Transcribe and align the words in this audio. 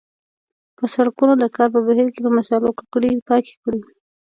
که 0.77 0.85
سړکونه 0.95 1.33
د 1.37 1.43
کار 1.55 1.69
په 1.75 1.79
بهیر 1.87 2.07
کې 2.13 2.19
په 2.25 2.31
مسالو 2.37 2.75
ککړیږي 2.79 3.21
پاک 3.27 3.43
یې 3.49 3.55
کړئ. 3.63 3.81